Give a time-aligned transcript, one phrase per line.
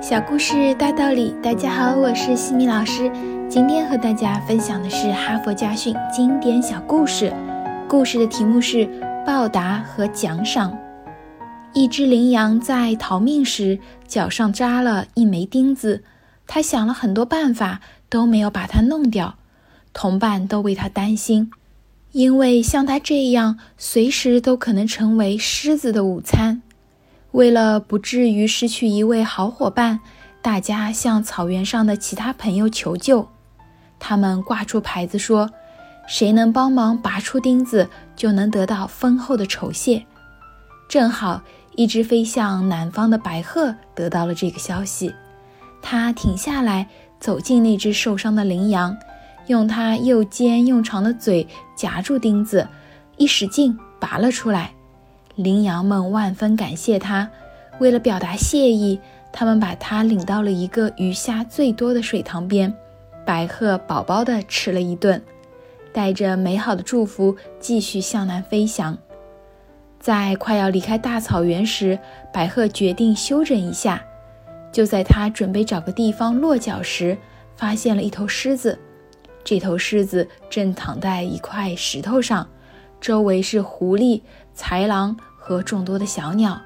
[0.00, 3.12] 小故事大道理，大家好，我是西米老师。
[3.50, 7.30] 今天和大家分享的是《哈佛家训》经典小故事。
[7.86, 8.88] 故事的题目是
[9.26, 10.74] “报答和奖赏”。
[11.74, 13.78] 一只羚羊在逃命时
[14.08, 16.02] 脚上扎了一枚钉子，
[16.46, 19.34] 它想了很多办法，都没有把它弄掉。
[19.92, 21.50] 同伴都为它担心，
[22.12, 26.62] 因为像它这样，随时都可能成为狮子的午餐。
[27.32, 30.00] 为了不至于失去一位好伙伴，
[30.42, 33.28] 大家向草原上的其他朋友求救。
[33.98, 35.48] 他们挂出牌子说
[36.08, 40.04] ：“谁能帮忙拔出钉子，就能得到丰厚的酬谢。”
[40.88, 41.40] 正好，
[41.76, 45.14] 一只飞向南方的白鹤得到了这个消息，
[45.80, 46.88] 它停下来，
[47.20, 48.96] 走进那只受伤的羚羊，
[49.46, 52.66] 用它又尖又长的嘴夹住钉子，
[53.18, 54.72] 一使劲拔了出来。
[55.42, 57.30] 羚羊们万分感谢他，
[57.78, 59.00] 为了表达谢意，
[59.32, 62.72] 他们把他领到了一个鱼虾最多的水塘边，
[63.24, 65.22] 白鹤饱饱地吃了一顿，
[65.92, 68.96] 带着美好的祝福继续向南飞翔。
[69.98, 71.98] 在快要离开大草原时，
[72.32, 74.02] 白鹤决定休整一下。
[74.72, 77.18] 就在他准备找个地方落脚时，
[77.56, 78.78] 发现了一头狮子。
[79.42, 82.46] 这头狮子正躺在一块石头上，
[83.00, 84.20] 周围是狐狸、
[84.56, 85.16] 豺狼。
[85.50, 86.62] 和众多的小鸟。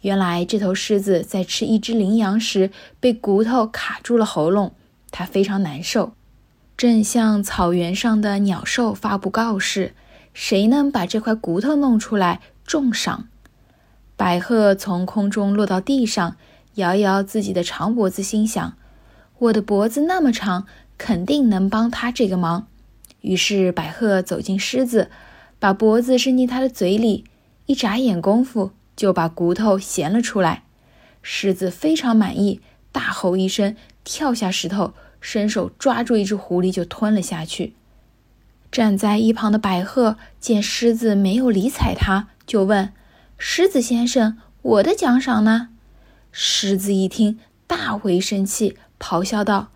[0.00, 4.74] 原来这头狮子在吃一只羚羊时被骨头卡住了喉咙，
[5.12, 6.14] 它非常难受，
[6.76, 9.94] 正向草原上的鸟兽发布告示：
[10.34, 13.28] 谁能把这块骨头弄出来，重赏。
[14.16, 16.34] 白鹤从空中落到地上，
[16.74, 18.76] 摇摇自己的长脖子，心想：
[19.38, 22.66] 我的脖子那么长，肯定能帮他这个忙。
[23.20, 25.08] 于是白鹤走进狮子，
[25.60, 27.24] 把脖子伸进他的嘴里。
[27.68, 30.62] 一眨眼功夫，就把骨头衔了出来。
[31.20, 37.74] 狮子非常满意，大吼一声，跳下石头，伸手抓住一只狐狸就吞了下去。
[38.72, 42.90] 站在一旁的白鹤见狮子没有理睬他，就问
[43.36, 45.68] ：“狮子先生，我的奖赏呢？”
[46.32, 49.68] 狮子一听，大为生气，咆哮道：“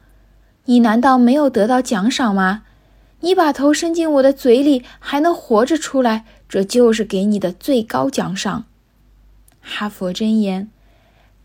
[0.64, 2.62] 你难道没有得到奖赏吗？
[3.20, 8.66] 你把头伸进我的嘴里，还能活着出来？”这就是给你的最高奖赏。
[9.62, 10.68] 哈佛箴言：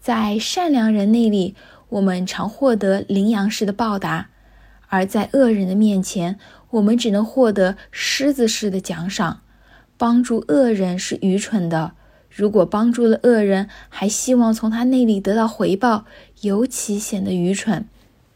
[0.02, 1.56] 在善良人那里，
[1.88, 4.26] 我们常获得羚羊式的报答；
[4.90, 6.38] 而在恶人的面前，
[6.72, 9.40] 我们只能获得狮子式的奖赏。
[9.96, 11.94] 帮助恶人是愚蠢的。
[12.30, 16.04] 如果帮助了恶人，还希望从他那里得到回报，
[16.42, 17.88] 尤其显得愚蠢。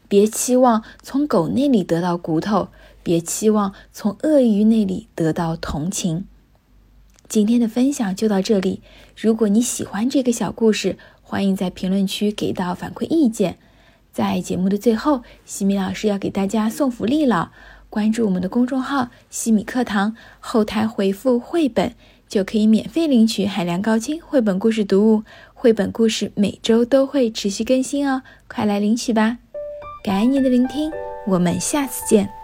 [0.08, 2.68] 别期望从狗那里得到骨头，
[3.02, 6.24] 别期望从鳄鱼那里得到同情。
[7.32, 8.82] 今天的分享就到这里。
[9.16, 13.56] 如果你喜欢这个小故事，欢迎在评论区给到反馈意见。
[14.12, 17.52] 在节目的最后，西米老师要给大家送福利了。
[17.88, 21.94] 关注我们的公众号“西米课堂”，后台回复“绘本”
[22.28, 25.22] 就可以免费领取海量高清绘本故事读物。
[25.54, 29.38] 绘本故事每周都会持续更新哦，快来领取吧！
[30.04, 30.92] 感恩您的聆听，
[31.26, 32.41] 我们下次见。